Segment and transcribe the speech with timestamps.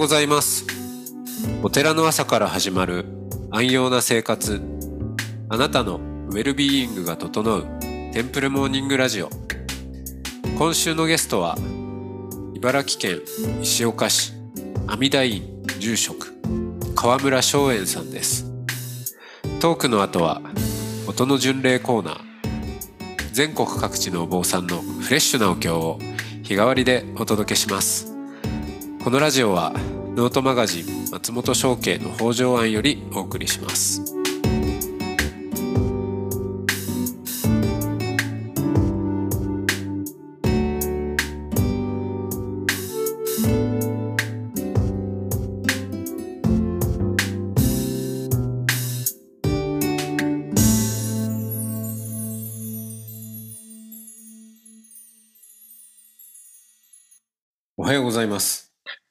[0.00, 0.64] ございます。
[1.62, 3.04] お寺の朝から始まる
[3.50, 4.62] 安養な生活。
[5.50, 5.96] あなたの
[6.30, 7.66] ウェルビーイングが整う
[8.14, 9.28] テンプルモーニングラジオ。
[10.56, 11.54] 今週のゲストは
[12.54, 13.20] 茨城県
[13.60, 14.32] 石岡市
[14.86, 15.42] 阿弥陀院
[15.78, 16.32] 住職
[16.94, 18.50] 川村松園さんです。
[19.60, 20.40] トークの後は
[21.08, 22.20] 音の巡礼コーナー。
[23.32, 25.98] 全国各地のお坊さんのフレッシュなお経を
[26.42, 28.19] 日替わりでお届けします。
[29.02, 29.72] このラジオは
[30.14, 34.19] ノートマガジン松本商家の北条庵よりお送りします。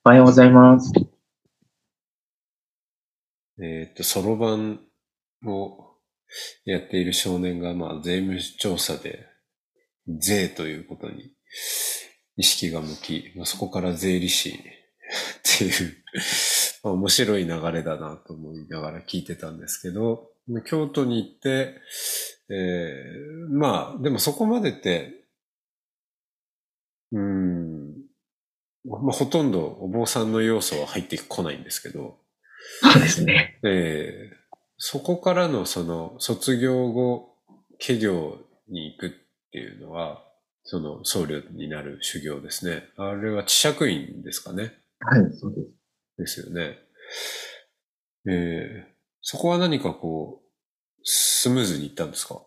[0.09, 0.91] おはようございます。
[3.61, 4.79] えっと、そろばん
[5.45, 5.97] を
[6.65, 9.27] やっている少年が、まあ、税務調査で、
[10.07, 11.31] 税ということに
[12.37, 15.95] 意識が向き、まあ、そこから税理士 っていう、
[16.81, 20.31] まあ、面白い流れだなと思いながら聞いてたんですけど、
[20.65, 21.75] 京都に行って、
[22.49, 25.27] えーまあ、でもそこまでって、
[27.11, 27.78] うん、
[28.85, 32.17] まあ、ほとんどお坊さんの要素は入ってこないんですけど、
[32.81, 33.59] そうですね。
[33.63, 34.39] ええ
[34.81, 37.35] そこからのその卒業後、
[37.79, 38.37] 家業
[38.69, 39.09] に行くっ
[39.51, 40.23] ていうのは、
[40.63, 42.87] その僧侶になる修行ですね。
[42.95, 44.73] あれは智釈院ですかね。
[44.99, 45.53] はい、そう
[46.17, 46.41] です。
[46.41, 46.77] ですよね。
[48.29, 50.49] ええそこは何かこう、
[51.03, 52.41] スムーズに行ったんですか？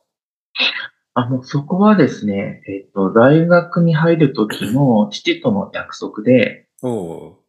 [1.15, 7.43] あの、そこはですね、えっ、と、大学に入るときの父との約束で、おお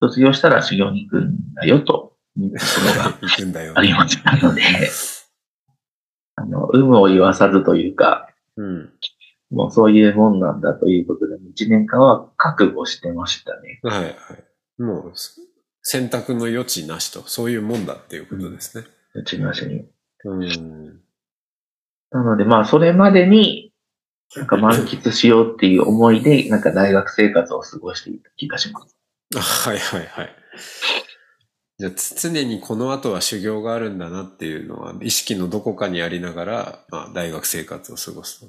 [0.00, 3.72] 卒業したら修行に行くんだよというところが行くんだよ。
[3.76, 4.62] ありましたので、
[6.36, 8.92] あの、有無を言わさずというか、うん。
[9.50, 13.80] もうそういうもんなんだということで、1年間は覚悟してましたね。
[13.82, 14.82] はいはい。
[14.82, 15.12] もう、
[15.82, 18.84] 選択の余地なしと、そういうもんだっていうことですね。
[19.14, 19.86] うちの足に。
[20.24, 21.00] うん。
[22.10, 23.72] なので、まあ、それまでに、
[24.36, 28.96] なんか満喫しようっていう思いで、なんか大学生活を過ごしていた気がします。
[29.36, 30.36] あはいはいはい。
[31.78, 38.46] じゃあ、つ常にこの後は修行があるんだなっていうのは、意識のどこかにありながら、まあ、大学生活を過ごすと。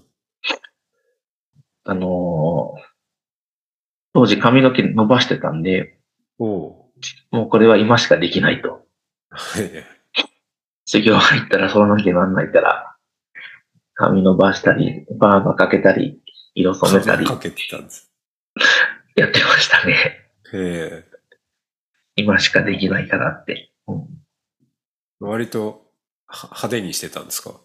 [1.85, 2.89] あのー
[4.13, 5.99] 当時髪の毛伸ばしてたんで、
[6.39, 6.91] おお
[7.31, 8.85] もうこれは今しかできないと。
[9.29, 9.71] はい。
[10.85, 12.88] 修行入ったらその毛なんないから、
[13.99, 16.21] 髪伸ばしたり、バーバかけたり、
[16.55, 18.09] 色染めたり、かけてたんです。
[19.17, 19.93] やってましたね。
[20.53, 21.05] へえ。
[22.15, 23.73] 今しかできないからって。
[23.87, 24.07] うん
[25.21, 25.89] 割と
[26.27, 27.59] は派手にしてたんですか？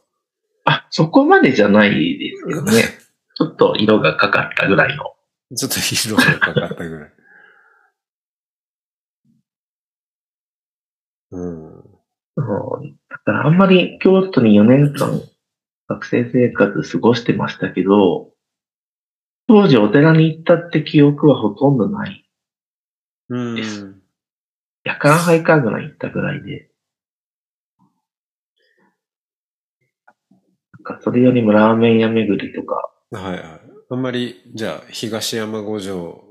[0.64, 2.82] あ、そこまでじゃないですけどね。
[3.38, 5.04] ちょっと色がかかったぐらいの。
[5.56, 7.12] ちょっと色がかかったぐらい。
[11.30, 11.74] うん。
[11.78, 11.84] うん
[13.08, 15.20] だからあんまり京都に4年間
[15.88, 18.32] 学生生活過ごしてましたけど、
[19.46, 22.24] 当時お寺に行ったって記憶はほとんどない。
[23.28, 23.54] うん。
[23.56, 23.94] です
[24.84, 26.70] 夜間配下ぐらい行ったぐらいで。
[30.86, 33.42] なんかそれよりもラーメン屋巡りとか、はいはい。
[33.90, 36.24] あんまり、じゃあ、東山五条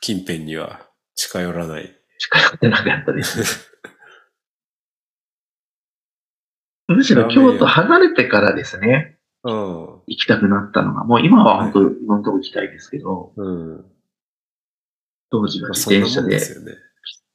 [0.00, 0.80] 近辺には
[1.14, 1.94] 近寄らない。
[2.18, 3.70] 近寄ってなかったです。
[6.88, 9.52] むしろ京都離れてからですね、うん。
[9.52, 13.84] 行きたくなったのが、もう今は本当今のところ行きたいですけど、うん。
[15.30, 16.72] 当時はまあ、自そんな転車で、もんですよね。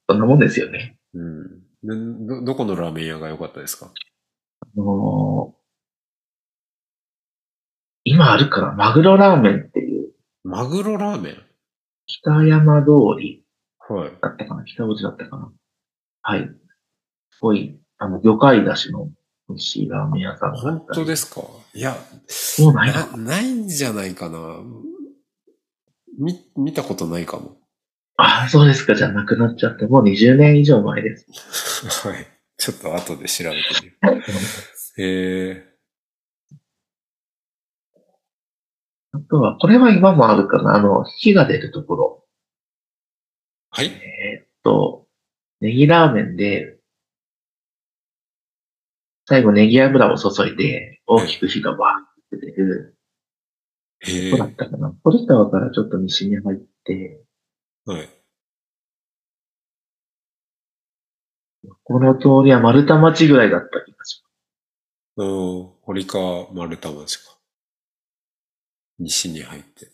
[0.10, 0.98] そんなもんですよね。
[1.14, 1.62] うん。
[1.84, 3.92] でど、どこのラーメン屋が良かったですか？
[4.62, 5.64] あのー
[8.06, 10.12] 今あるから、マグロラーメンっていう、
[10.44, 11.38] マグロラーメン？
[12.06, 12.88] 北山通
[13.18, 13.46] り
[13.88, 14.12] はい。
[14.22, 14.66] だったかな？
[14.66, 15.52] 北大路だったかな？
[16.22, 16.50] はい。
[17.32, 19.10] すごい、あの、魚介だしの
[19.50, 21.42] 美味しいラーメン屋さん本当ですか？
[21.74, 21.96] いや、
[22.28, 22.94] そうなんや。
[22.94, 24.60] なないんじゃないかな。
[26.18, 27.58] み、見たことないかも。
[28.18, 28.96] ああ、そうですか。
[28.96, 31.28] じゃなくなっちゃって、もう20年以上前です。
[32.08, 32.26] はい。
[32.58, 34.24] ちょっと後で調べてみる。
[34.98, 35.74] へえ
[39.12, 40.76] あとは、これは今もあるかな。
[40.76, 42.26] あの、火が出るところ。
[43.70, 43.88] はい。
[43.88, 45.08] えーっと、
[45.62, 46.78] ネギラーメンで、
[49.26, 52.98] 最後ネギ油を注いで、大きく火がバーって出る。
[54.06, 54.94] へえどこだったかな？
[55.04, 57.24] ポルタワからちょっと西に入って、
[57.86, 58.10] はい。
[61.86, 64.22] この通りは丸太町ぐらいだった気がし
[65.16, 67.38] うん、堀川丸太町か。
[69.00, 69.90] 西に入って。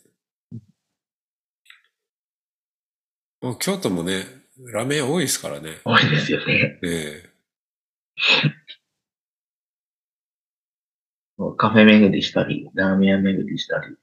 [3.40, 4.24] もう京都もね、
[4.72, 5.80] ラーメン屋多いですからね。
[5.84, 6.06] ます。
[6.06, 6.80] 多いですよね。
[6.82, 7.30] ええ
[11.56, 13.96] カフェ巡りしたり、ラーメン屋巡りしたり。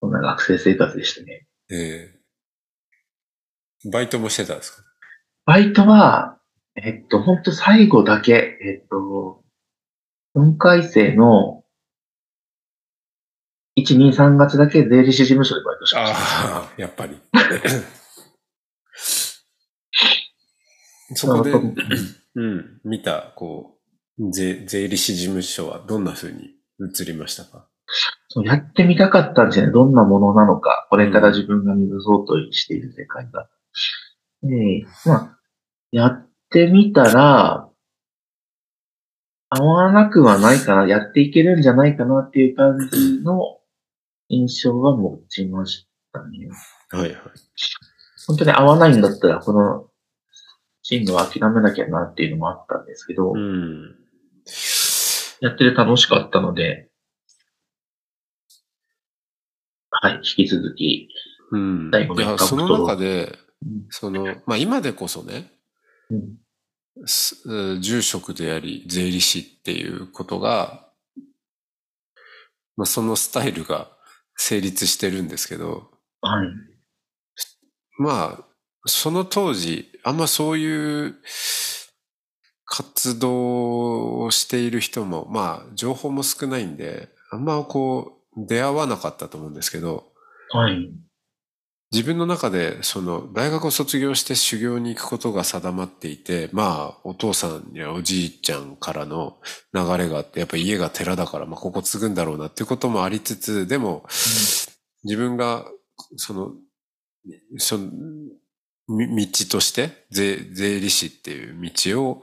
[0.00, 1.46] そんな学生生活でしたね。
[1.70, 2.18] え
[3.86, 4.82] えバイトもしてたんですか？
[5.46, 6.38] バイトは、
[6.76, 9.44] えっと、ほんと最後だけ、えっと、
[10.36, 11.64] 4回生の
[13.78, 16.18] 1、2、3月だけ税理士事務所でバイトしました。
[16.58, 17.20] ああ、やっぱり。
[21.14, 23.81] そこで、うん、見た、こう、
[24.18, 26.50] 税、税理士事務所はどんな風に
[26.80, 27.68] 映りましたか？
[28.28, 29.72] そうやってみたかったんですよね。
[29.72, 30.86] どんなものなのか。
[30.90, 33.48] これから自分が目指そうとしている世界が。
[34.42, 35.38] で、まあ、
[35.90, 37.68] やってみたら、
[39.50, 40.86] 合わなくはないかな。
[40.86, 43.58] やっていけるんじゃないかなっていう感じの
[44.28, 46.48] 印象は持ちましたね。
[46.90, 47.20] はいはい。
[48.26, 49.90] 本当に合わないんだったら、この
[50.82, 53.96] 進路は諦めなきゃなっていうのもあったんですけど、うん。
[55.40, 56.88] やってて楽しかったので、
[59.90, 61.08] はい、引き続き、
[61.52, 61.90] うん。
[61.94, 65.50] いや、その中でうん、その、まあ今でこそね、
[66.10, 67.80] うん。
[67.80, 70.88] 住職であり、税理士っていうことが、
[72.76, 73.88] まあそのスタイルが
[74.36, 75.90] 成立してるんですけど、
[76.20, 76.46] はい、
[77.98, 78.44] まあ、
[78.86, 81.14] その当時、あんまそういう
[82.74, 90.06] 活動をしている人も、まあ、情報も少ないんで、あんまこう、出会わなかったと思うんですけど、
[90.48, 90.90] はい、
[91.92, 99.36] 自分の中で、その、大学を卒業して修行に行くことが定まっていて、まあ、お父さんやおじいちゃんからの
[99.74, 104.06] 流れがあって、やっぱ家が寺だから、まあ、ここ継ぐんだろうなっていうこともありつつ、でも、
[105.04, 105.66] 自分が、
[106.16, 106.52] その、
[107.58, 107.90] その、
[108.88, 112.22] み道として、税、税理士っていう道を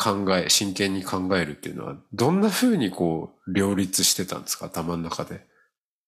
[0.00, 4.66] 考え、真剣に考えるっていうのは、どんな風にこう、両立してたんですか？
[4.66, 5.44] 頭の中で。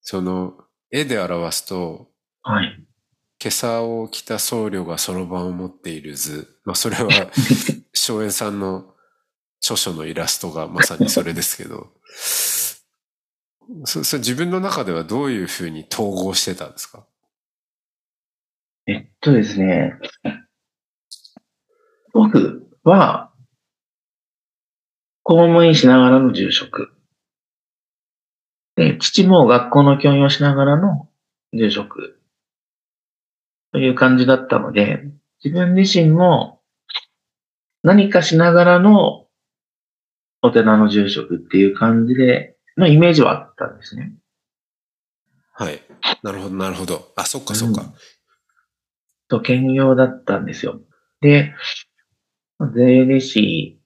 [0.00, 0.54] その、
[0.92, 2.08] 絵で表すと、
[2.42, 2.66] はい。
[3.42, 6.48] 今朝を着た僧侶がそろばんを持っている図。
[6.64, 7.08] まあ、それは、
[7.92, 8.94] 松園さんの
[9.62, 11.92] 著書のイラストがまさにそれですけど、
[13.84, 17.04] そそれ自分の中ではどういうふうに統合してたんですか？
[18.86, 19.94] えっとですね、
[22.12, 23.29] 僕は、
[25.22, 26.92] 公務員しながらの住職。
[28.76, 31.08] で、父も学校の教員をしながらの
[31.52, 32.20] 住職。
[33.72, 35.04] という感じだったので、
[35.44, 36.60] 自分自身も
[37.82, 39.26] 何かしながらの
[40.42, 44.12] お寺の住職っていう感じで、のイメージはあったんですね。
[45.52, 45.82] はい。
[46.22, 47.12] なるほど、なるほど。
[47.16, 47.92] あ、そっかそっか。
[49.28, 50.80] と兼業だったんですよ。
[51.20, 51.54] で、
[52.74, 53.80] 税理士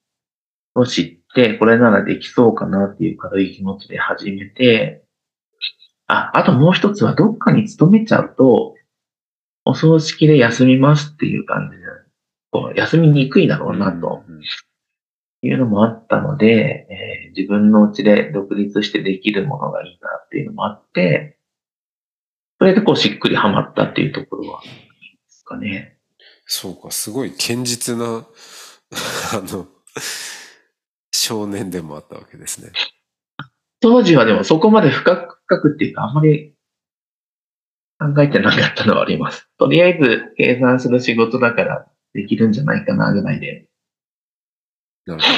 [0.75, 5.05] を知って、これならできそうかなっていう軽い気持ちで始めて、
[6.07, 8.75] あ、あともう一つはどっかに勤めちゃうと、
[9.65, 11.85] お葬式で休みますっていう感じで、
[12.51, 14.23] こう休みにくいだろうなと
[15.43, 21.39] いうのもあったので、えー自分の家で独立してできるものがいいなっていうのもあって、
[22.59, 24.69] それでこうしっくりハマったっていうところは、で
[25.29, 25.99] すかね。
[26.47, 28.05] そうか、すごい堅実な、
[29.35, 29.67] あの、
[31.25, 32.71] 少年でもあったわけですね。
[33.81, 36.55] 当時はでもそこまで深く、深くっていうかあんまり
[37.99, 39.49] 考えてなかったのはあります。
[39.59, 43.67] とりあえず計算する仕事だからできるんじゃないかなぐらいで
[45.07, 45.29] なるほ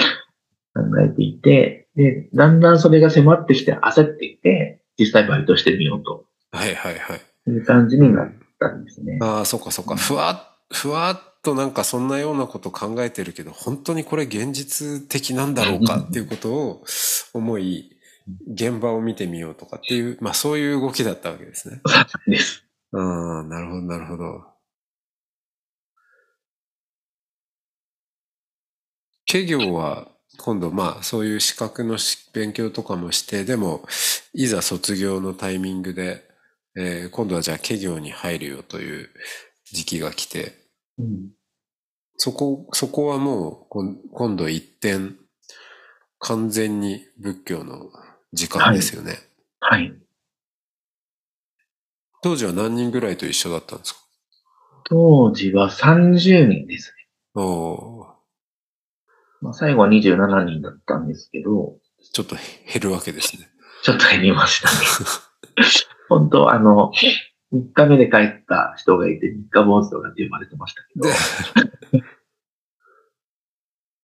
[0.90, 6.58] 考えていて、で、だんだんそれが迫ってきて焦っていて、実際バイトしてみようとど。
[6.58, 7.50] はいはいはい。
[7.50, 9.18] いう感じになったんですね。
[9.22, 9.96] ああ、そっかそっか。
[9.96, 16.84] ふわっ、ふわっとなんかそんなようなこと考えてるけど、本当にこれ現実的なんだろうかっていうことを
[17.32, 17.92] 思い、
[18.52, 21.80] 現場を見てみようとかっていう、まあそういう動きだったわけですね。
[22.26, 22.64] です。
[22.92, 24.44] ああ、なるほどなるほど。
[29.28, 33.86] 企業は今度まあそういう資格のし勉強とかもして、でも
[34.34, 36.24] いざ卒業のタイミングで、
[36.76, 39.10] えー今度はじゃあ企業に入るよという
[39.72, 40.65] 時期が来て、
[40.98, 41.30] うん、
[42.16, 45.16] そこ、そこはもう今度一点
[46.18, 47.90] 完全に仏教の
[48.32, 49.18] 時間ですよね。
[49.60, 49.92] はい。
[52.22, 54.00] 当時は何人ぐらいと一緒だったんですか？
[54.84, 56.92] 当時は30人です
[57.34, 57.42] ね。
[57.42, 58.06] おー
[59.42, 61.76] まあ、最後は27人だったんですけど、
[62.12, 63.48] ちょっと減るわけですね。
[63.82, 64.74] ちょっと減りましたね。
[66.08, 66.90] 本当あの、
[67.52, 70.82] 3日目で帰った人がいて、3日坊主とかって呼ばれてました
[71.92, 72.02] けど、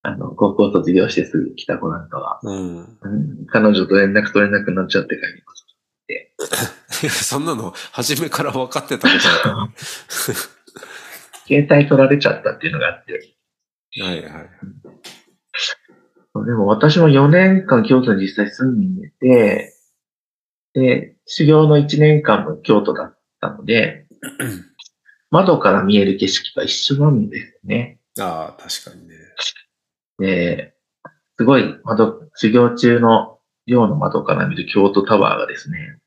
[0.05, 2.77] あの、高校卒業してすぐ来た子なんかは、うん。
[2.79, 5.73] うん彼女と連絡取れなくなっちゃって帰りました。
[7.25, 9.73] そんなの、初めから分かってたことだっ
[11.47, 13.35] 携帯取られちゃったっていうのがあって、
[13.99, 14.05] た。
[14.05, 14.51] はいはい。
[16.47, 19.75] でも私も4年間京都に実際住んでて、
[20.73, 24.07] で、修行の1年間も京都だったので、
[25.31, 27.99] 窓から見える景色が一緒なんですよね。
[28.19, 29.17] ああ、確かにね。
[30.19, 30.75] で、
[31.37, 35.99] すごい窓、修行中の寮の窓から見る京都タワーがですね、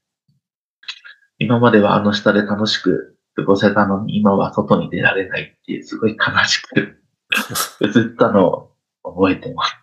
[1.37, 7.01] 今まではあの下で楽しく過ごせたのに今は外に出られないっていうすごい悲しく
[7.83, 8.71] 映ったのを
[9.03, 9.75] 覚えてます。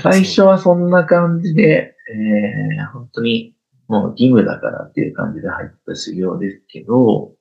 [0.00, 3.54] 最初はそんな感じで、えー、本当に
[3.92, 7.34] もう義務だからっていう感じで入った修行ですけど、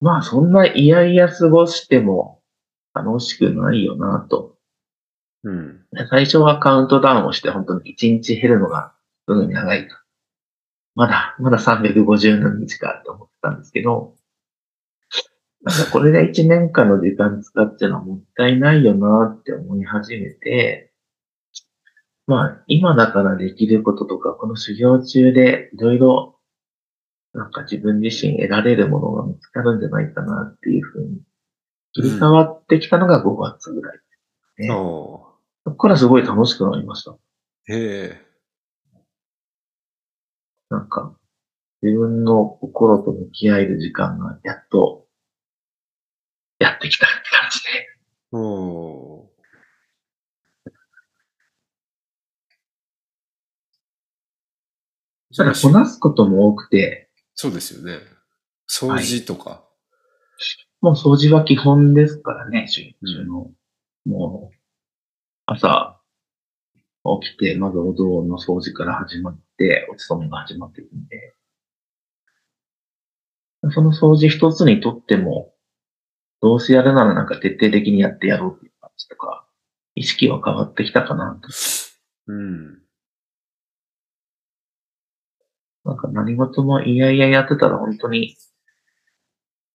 [0.00, 2.40] まあそんな嫌々過ごしても
[2.94, 4.56] 楽しくないよなと。
[5.42, 5.80] うん。
[6.10, 8.94] 最初はカウントダウンをして本当に1日減るのが
[9.28, 10.04] すぐに長いか。
[10.94, 14.14] まだ、まだ350何日かと思ってたんですけど、
[15.62, 20.91] なんかこれで1年間の時間使ってのはもったいないよなって思い始めて、
[22.26, 26.38] まあ今だからできることとか、この修行中でいろいろ
[27.34, 31.20] なんか自分自身得られるものが見つかるんじゃないかなっていうふうに
[31.92, 34.02] 切り替わってきたのが5月ぐらいで
[34.56, 34.70] すね。
[34.74, 35.32] お
[35.64, 37.12] そこからすごい楽しくなりました。
[37.12, 37.14] ー
[37.68, 38.20] へえ。
[40.68, 41.16] なんか、
[41.82, 45.06] 自分の心と向き合える時間がやっと、
[46.58, 47.68] やってきたって感じで。
[48.32, 49.11] おー
[55.36, 58.00] ただ、こなすことも多くて、そうですよね。
[58.68, 59.64] 掃除とか。
[60.80, 63.50] もう掃除は基本ですからね、週中の。
[64.04, 64.56] もう、
[65.46, 66.00] 朝、
[67.20, 71.34] 起きて、まずお堂の掃除から始まって、お勤めが始まっていくんで、
[73.70, 75.54] その掃除一つにとっても、
[76.40, 79.46] どうせやるならなんか徹底的にやってやろうっていう感じとか、
[79.94, 81.48] 意識は変わってきたかなと。
[82.26, 82.81] うん。
[85.84, 88.36] なんか何事もいやいややってたら本当に、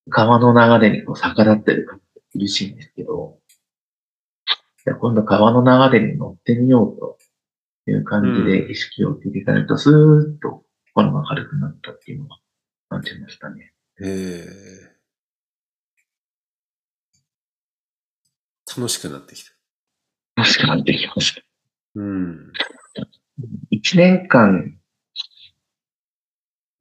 [0.10, 2.00] 川の流れにこう逆らってるから
[2.32, 3.40] 苦しいんですけど、
[4.86, 7.18] いや今度川の流れに乗ってみようと
[7.92, 12.40] いう感じで意識を切り替えると、スーッと心が軽くなったっていうのは
[12.90, 13.74] 感じましたね。
[14.00, 14.98] へえ。
[18.78, 19.52] 楽しくなってきた。
[20.36, 21.42] 楽しくなってきました。
[21.96, 22.52] うん。
[23.72, 24.77] 一年間、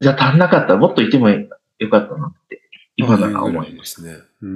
[0.00, 1.48] じゃ足んなかったらもっといてもよ
[1.90, 2.60] かったなって、
[2.96, 3.94] 今なら思います。
[3.94, 4.16] すね。
[4.42, 4.48] うー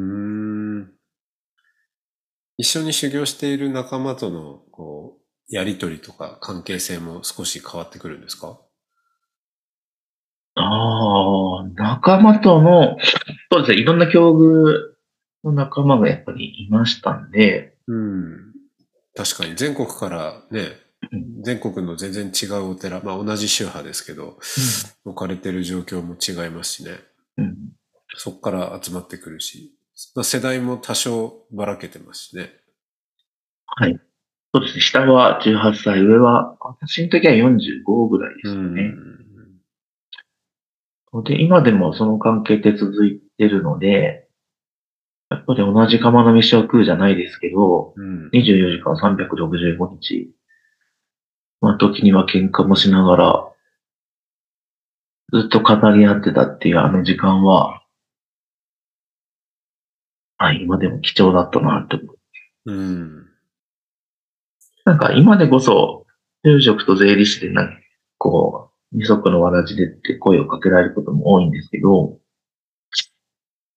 [0.83, 0.91] ん。
[2.59, 8.61] 一緒に修行している仲間との、こう、やりとりとか関係性も少し変わってくるんですか？
[10.57, 12.97] ああ、仲間との、
[13.51, 14.95] そうですね、いろんな境遇
[15.45, 18.53] の仲間がやっぱりいましたんで、うん。
[19.17, 20.90] 確かに全国からね、うん
[21.43, 24.39] 全国の全然違うお寺、まあ同じ宗派ですけど、
[25.05, 26.99] 置かれてる状況も違いますしね。
[27.37, 27.57] うん
[28.17, 29.73] そこから集まってくるし、
[30.15, 32.51] まあ、世代も多少ばらけてますしね。
[33.67, 33.99] はい。
[34.53, 38.93] そうですね、下は18歳、上は、私の時は45ぐらいでしたね。
[41.25, 44.29] で、今でもその関係って続いてるので、
[45.29, 48.29] やっぱり同じ釜の飯を食うじゃないですけど、うん。
[48.31, 50.33] 24時間365日、
[51.61, 53.53] まあ時には喧嘩もしながら、
[55.33, 57.83] ずっと語り合ってたっていうあの時間は、
[60.39, 62.73] はい、今でも貴重だったなって思う。
[62.73, 63.27] うん。
[64.85, 66.07] なんか今でこそ、
[66.45, 67.75] 住職と税理士でなんか、
[68.19, 72.19] こう、二足のわらじでって声をかけられることも多いんですけど、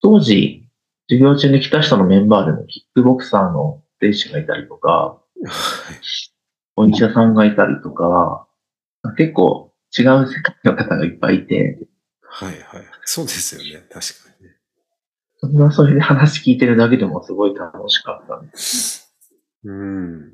[0.02, 0.68] 当時、
[1.10, 5.22] 授業中に来た人のメンバーでもキックボクサーの選手がいたりとか、
[6.76, 8.48] お医者さんがいたりとか、
[9.18, 11.80] 結構違う世界の方がいっぱいいて、
[12.22, 12.60] はいはい。
[13.06, 13.86] そうですよね。
[13.92, 14.56] 確かにね。
[15.38, 19.14] そんなそれで話聞いてるだけでもすごい楽しかったんです。
[19.64, 20.34] うん。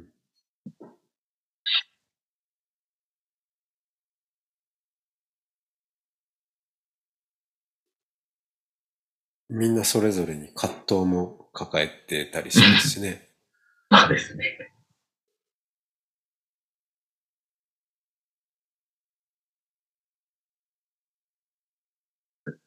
[9.49, 13.27] みんなそれぞれに葛藤も抱えてたりしますしね。
[13.91, 14.71] そうですね。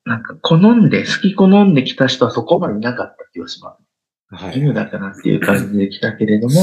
[0.05, 3.83] なんか、好んで、好き好んできた人はそこまでいなかった気がします。
[4.35, 4.47] はい。
[4.49, 6.55] 義務だからっていう感じで来たけれども、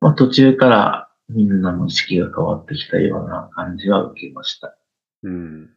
[0.00, 4.76] まあ途中からみんなの意識が変わってきたような感じは受けました。
[5.22, 5.70] うん。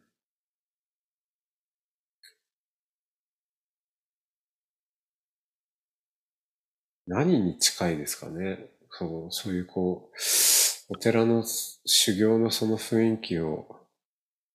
[7.06, 11.44] 何に近いですかねそう、そういうこう、お寺の
[11.84, 13.79] 修行のその雰囲気を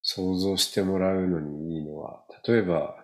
[0.05, 2.95] 想像してもらうのにいいのは、例えば、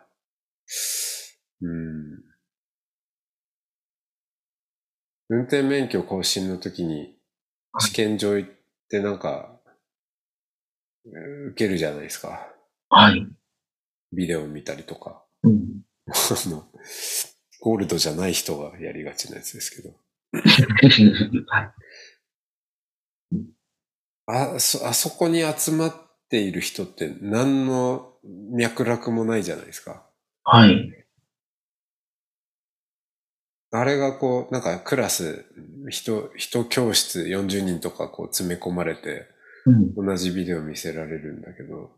[1.62, 2.24] うん、
[5.29, 7.17] 運転免許更新の時に
[7.79, 8.50] 試験場行っ
[8.89, 9.60] てなんか、
[11.50, 12.48] 受けるじゃないですか。
[12.89, 13.27] はい。
[14.13, 15.24] ビデオ見たりとか。
[15.43, 15.81] うん。
[16.08, 16.67] あの、
[17.62, 19.96] ゴールドじゃない人がやりがちなやつですけど。
[21.48, 21.72] はい。
[24.25, 30.03] あ、そ、あそこに集まっている人って何の脈絡もないじゃないですか。
[30.43, 31.05] はい。
[33.73, 35.45] あれがこう、なんかクラス、
[35.89, 39.27] 人、人教室40人とかこう詰め込まれて、
[39.65, 39.93] うん。
[40.07, 41.91] 同じビデオ見せられるんだけど、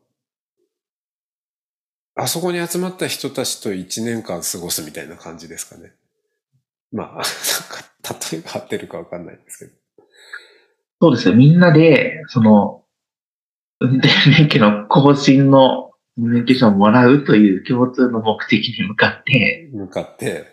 [2.15, 5.93] あそこに集まった人たちと1年間過ごすみたいな感じですかね。
[6.91, 7.25] まあ、 なんか、
[8.31, 9.71] 例えが合ってるかわかんないですけど。
[11.01, 11.35] そうですね。
[11.35, 12.82] みんなで、その、
[13.83, 20.45] 運転免許の更新の免許証をもらうという共通の目的に向かって、向かって、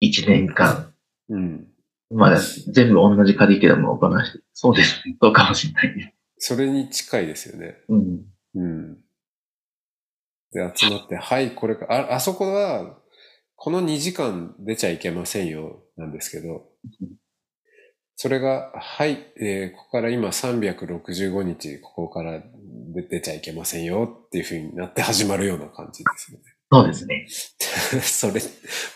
[0.00, 0.94] 1年間、
[1.28, 1.66] うん。
[2.10, 2.38] まあ、
[2.72, 5.16] 全部同じカリキュラムをこなして、そうですね。
[5.20, 6.54] そうかもしれないです。
[6.54, 7.78] それに近いですよね。
[7.88, 8.20] うん。
[8.54, 8.94] うん。
[10.52, 12.96] で、集まって、はい、これか、あ、あそこは、
[13.56, 16.68] この2時間出ちゃいけませんよ、なんですけど、
[18.20, 22.42] それが、はい、えーここから今365日、ここから
[22.92, 26.44] 出出ちゃいけませんよっていう風になって始まるような感じですよね。
[26.68, 27.26] そうですね。
[28.02, 28.42] それ、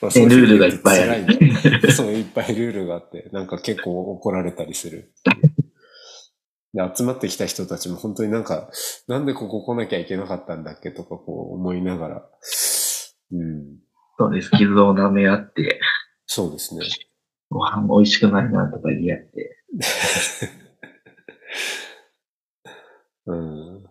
[0.03, 5.13] まあ、でルールがいっぱいあるそう、いっぱいルールがあって、なんか結構怒られたりする。
[6.75, 8.73] で、集まってきた人たちも本当になんか、
[9.07, 12.17] なんでここ来なきゃいけなかったんだっけとかこう思いながら、
[13.31, 13.79] うん、
[14.19, 14.51] そうです。
[14.51, 15.79] 傷を舐め合って、
[16.27, 16.87] そうですね。
[17.53, 19.59] ご飯美味しくないなとか言い合って。
[23.27, 23.85] うん。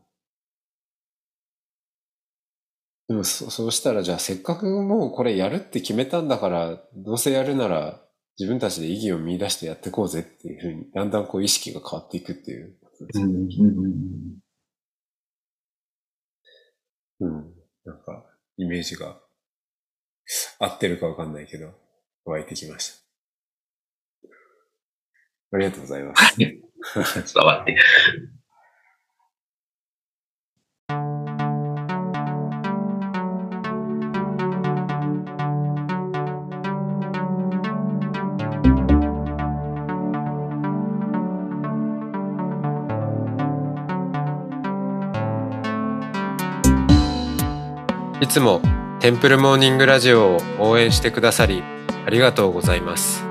[3.08, 8.02] でもそ、そうしたら、じゃあせっかくもうこれやるって決めたんだから、どうせやるなら
[8.40, 13.26] 自分たちで意義を見出してやっていこうぜっていうふうに、だんだんこう意識が変わっていくっていうことですね。
[13.26, 13.36] うん
[13.76, 14.42] うん
[17.20, 17.54] うん。
[17.86, 18.26] なんか、
[18.58, 19.20] イメージが
[20.60, 21.74] 合ってるかわかんないけど、
[22.26, 23.01] 湧いてきました。
[25.54, 26.38] ありがとうございます。
[27.36, 27.76] 伝わって。
[48.22, 48.62] いつも
[49.00, 51.64] テンプルモーニングラジオを応援してくださり
[52.06, 53.31] ありがとうございます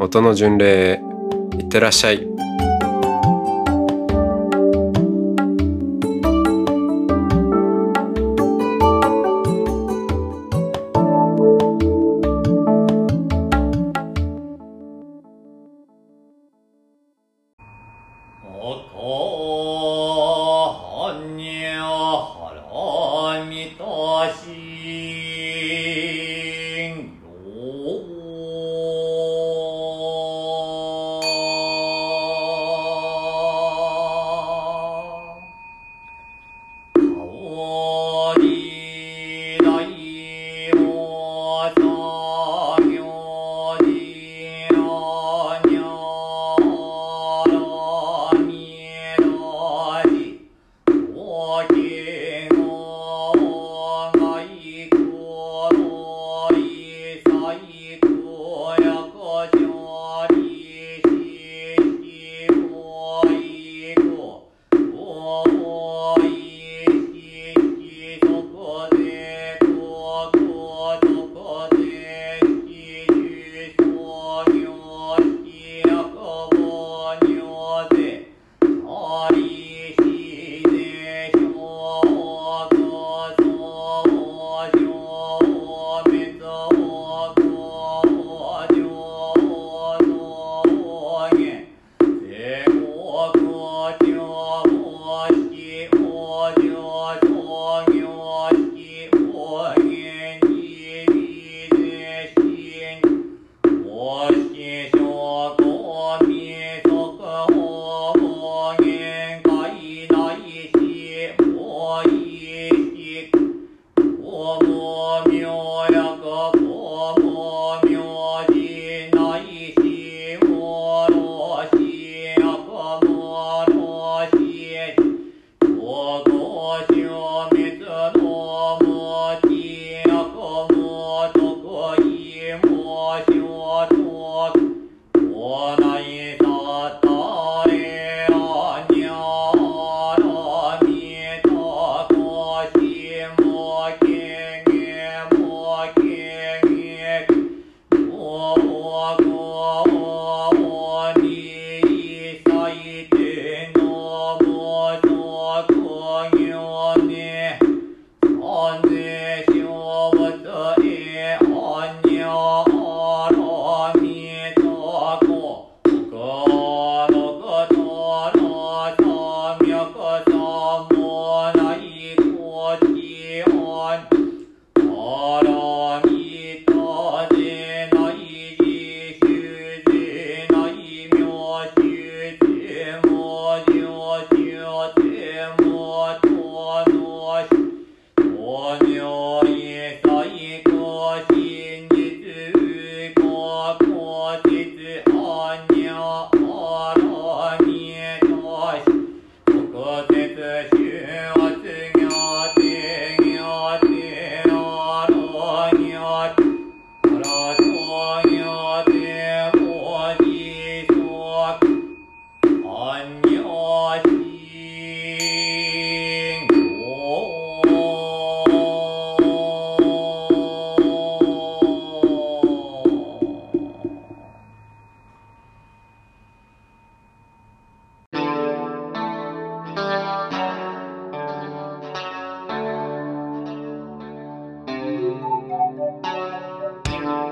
[0.00, 1.00] 音の巡礼へ
[1.58, 2.33] いってらっしゃい。